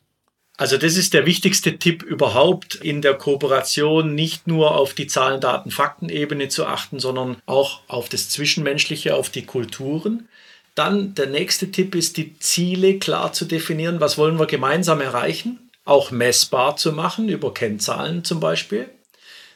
Also 0.57 0.79
das 0.79 0.97
ist 0.97 1.15
der 1.15 1.27
wichtigste 1.27 1.79
Tipp 1.79 2.05
überhaupt 2.05 2.77
in 2.77 3.03
der 3.03 3.15
Kooperation, 3.15 4.15
nicht 4.15 4.47
nur 4.47 4.77
auf 4.77 4.95
die 4.95 5.09
Zahlen, 5.09 5.41
Daten, 5.41 5.73
Fakten-Ebene 5.73 6.49
zu 6.49 6.65
achten, 6.65 7.01
sondern 7.01 7.37
auch 7.47 7.81
auf 7.89 8.09
das 8.09 8.29
Zwischenmenschliche, 8.29 9.17
auf 9.17 9.31
die 9.31 9.45
Kulturen. 9.45 10.29
Dann 10.77 11.15
der 11.15 11.27
nächste 11.27 11.73
Tipp 11.73 11.97
ist, 11.97 12.17
die 12.17 12.39
Ziele 12.39 12.99
klar 13.01 13.33
zu 13.33 13.47
definieren. 13.47 14.01
Was 14.01 14.17
wollen 14.17 14.39
wir 14.39 14.47
gemeinsam 14.47 15.01
erreichen? 15.01 15.71
Auch 15.85 16.13
messbar 16.13 16.77
zu 16.77 16.93
machen, 16.93 17.29
über 17.29 17.53
Kennzahlen 17.53 18.25
zum 18.25 18.39
Beispiel. 18.39 18.89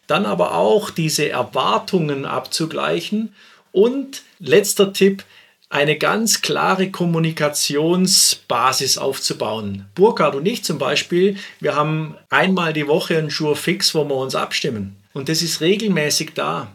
Dann 0.09 0.27
aber 0.27 0.55
auch 0.55 0.91
diese 0.91 1.29
Erwartungen 1.29 2.25
abzugleichen. 2.25 3.35
Und 3.71 4.23
letzter 4.41 4.93
Tipp, 4.93 5.25
eine 5.71 5.99
ganz 5.99 6.43
klare 6.43 6.91
Kommunikationsbasis 6.91 8.99
aufzubauen. 8.99 9.87
Burkhard 9.95 10.35
und 10.35 10.45
ich 10.47 10.65
zum 10.65 10.79
Beispiel, 10.79 11.37
wir 11.61 11.77
haben 11.77 12.17
einmal 12.31 12.73
die 12.73 12.89
Woche 12.89 13.19
einen 13.19 13.31
Sure 13.31 13.57
Fix, 13.57 13.95
wo 13.95 14.05
wir 14.05 14.17
uns 14.17 14.35
abstimmen. 14.35 14.97
Und 15.13 15.29
das 15.29 15.43
ist 15.43 15.61
regelmäßig 15.61 16.33
da. 16.35 16.69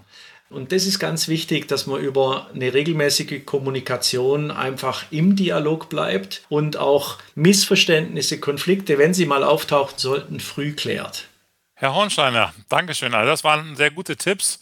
Und 0.50 0.72
das 0.72 0.86
ist 0.86 1.00
ganz 1.00 1.28
wichtig, 1.28 1.68
dass 1.68 1.88
man 1.88 2.00
über 2.00 2.48
eine 2.54 2.76
regelmäßige 2.76 3.44
Kommunikation 3.44 4.52
einfach 4.52 5.06
im 5.10 5.36
Dialog 5.36 5.90
bleibt 5.90 6.44
und 6.48 6.78
auch 6.78 7.18
Missverständnisse, 7.34 8.40
Konflikte, 8.40 9.00
wenn 9.00 9.16
sie 9.16 9.26
mal 9.26 9.44
auftauchen 9.44 9.98
sollten, 9.98 10.40
früh 10.40 10.74
klärt. 10.74 11.28
Herr 11.74 11.96
Hornsteiner, 11.96 12.54
Dankeschön. 12.70 13.16
Also 13.16 13.32
das 13.32 13.44
waren 13.44 13.76
sehr 13.76 13.90
gute 13.90 14.16
Tipps. 14.16 14.60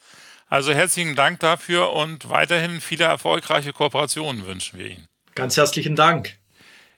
Also 0.52 0.74
herzlichen 0.74 1.16
Dank 1.16 1.40
dafür 1.40 1.94
und 1.94 2.30
weiterhin 2.30 2.82
viele 2.82 3.06
erfolgreiche 3.06 3.72
Kooperationen 3.72 4.46
wünschen 4.46 4.78
wir 4.78 4.88
Ihnen. 4.88 5.08
Ganz 5.34 5.56
herzlichen 5.56 5.96
Dank. 5.96 6.38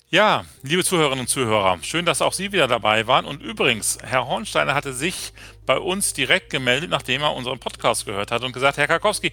Ja, 0.09 0.45
liebe 0.63 0.83
Zuhörerinnen 0.83 1.19
und 1.19 1.27
Zuhörer, 1.27 1.77
schön, 1.83 2.03
dass 2.03 2.23
auch 2.23 2.33
Sie 2.33 2.51
wieder 2.51 2.67
dabei 2.67 3.05
waren. 3.05 3.25
Und 3.25 3.43
übrigens, 3.43 3.99
Herr 4.01 4.25
Hornsteiner 4.27 4.73
hatte 4.73 4.91
sich 4.91 5.33
bei 5.67 5.77
uns 5.77 6.13
direkt 6.13 6.49
gemeldet, 6.49 6.89
nachdem 6.89 7.21
er 7.21 7.35
unseren 7.35 7.59
Podcast 7.59 8.07
gehört 8.07 8.31
hat 8.31 8.43
und 8.43 8.53
gesagt, 8.53 8.77
Herr 8.77 8.87
Karkowski, 8.87 9.29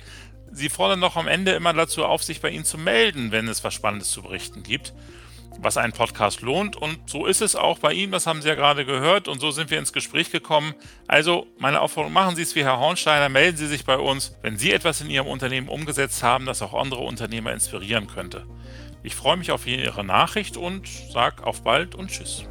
Sie 0.52 0.68
fordern 0.68 1.00
doch 1.00 1.16
am 1.16 1.26
Ende 1.26 1.52
immer 1.52 1.72
dazu 1.72 2.04
auf, 2.04 2.22
sich 2.22 2.42
bei 2.42 2.50
Ihnen 2.50 2.66
zu 2.66 2.76
melden, 2.76 3.32
wenn 3.32 3.48
es 3.48 3.64
was 3.64 3.72
Spannendes 3.72 4.10
zu 4.10 4.20
berichten 4.20 4.62
gibt 4.62 4.92
was 5.58 5.76
einen 5.76 5.92
Podcast 5.92 6.42
lohnt. 6.42 6.76
Und 6.76 6.98
so 7.06 7.26
ist 7.26 7.42
es 7.42 7.56
auch 7.56 7.78
bei 7.78 7.92
Ihnen, 7.92 8.12
das 8.12 8.26
haben 8.26 8.42
Sie 8.42 8.48
ja 8.48 8.54
gerade 8.54 8.84
gehört. 8.84 9.28
Und 9.28 9.40
so 9.40 9.50
sind 9.50 9.70
wir 9.70 9.78
ins 9.78 9.92
Gespräch 9.92 10.30
gekommen. 10.30 10.74
Also 11.06 11.46
meine 11.58 11.80
Aufforderung, 11.80 12.12
machen 12.12 12.36
Sie 12.36 12.42
es 12.42 12.54
wie 12.54 12.64
Herr 12.64 12.78
Hornsteiner, 12.78 13.28
melden 13.28 13.56
Sie 13.56 13.66
sich 13.66 13.84
bei 13.84 13.96
uns, 13.96 14.36
wenn 14.42 14.56
Sie 14.56 14.72
etwas 14.72 15.00
in 15.00 15.10
Ihrem 15.10 15.26
Unternehmen 15.26 15.68
umgesetzt 15.68 16.22
haben, 16.22 16.46
das 16.46 16.62
auch 16.62 16.74
andere 16.74 17.02
Unternehmer 17.02 17.52
inspirieren 17.52 18.06
könnte. 18.06 18.46
Ich 19.02 19.14
freue 19.14 19.36
mich 19.36 19.50
auf 19.50 19.66
Ihre 19.66 20.04
Nachricht 20.04 20.56
und 20.56 20.86
sage 20.86 21.44
auf 21.44 21.62
bald 21.62 21.94
und 21.94 22.10
tschüss. 22.10 22.44